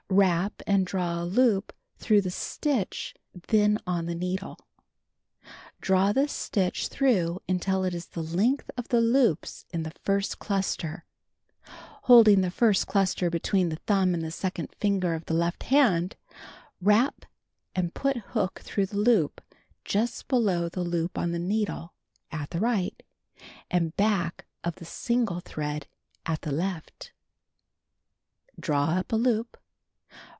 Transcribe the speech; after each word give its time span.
Wrap 0.13 0.61
and 0.67 0.85
draw 0.85 1.23
a 1.23 1.23
loop 1.23 1.71
through 1.97 2.19
the 2.19 2.29
stitch 2.31 3.15
then 3.47 3.79
on 3.87 4.07
the 4.07 4.13
needle. 4.13 4.59
Draw 5.79 6.11
this 6.11 6.33
stitch 6.33 6.89
through 6.89 7.39
mitil 7.47 7.87
it 7.87 7.95
is 7.95 8.07
the 8.07 8.21
length 8.21 8.69
of 8.75 8.89
the 8.89 8.99
loops 8.99 9.65
in 9.73 9.83
the 9.83 9.93
first 10.03 10.37
cluster. 10.37 11.05
Holding 12.03 12.41
the 12.41 12.51
first 12.51 12.87
cluster 12.87 13.29
between 13.29 13.69
the 13.69 13.77
thumb 13.87 14.13
and 14.13 14.33
second 14.33 14.75
finger 14.81 15.13
of 15.13 15.23
the 15.27 15.33
left 15.33 15.63
hand, 15.63 16.17
wrap, 16.81 17.23
and 17.73 17.93
put 17.93 18.17
hook 18.17 18.59
through 18.65 18.87
the 18.87 18.97
loop 18.97 19.39
just 19.85 20.27
below 20.27 20.67
the 20.67 20.83
loop 20.83 21.17
on 21.17 21.31
the 21.31 21.39
needle 21.39 21.93
(at 22.33 22.49
the 22.49 22.59
right), 22.59 23.01
and 23.69 23.95
backoi 23.95 24.41
the 24.75 24.83
siiujle 24.83 25.41
tliread 25.41 25.83
at 26.25 26.41
the 26.41 26.51
left. 26.51 27.13
(See 27.13 28.51
picture 28.57 28.59
above.) 28.59 28.61
Draw 28.61 28.85
up 28.99 29.13
a 29.13 29.15
loop. 29.15 29.57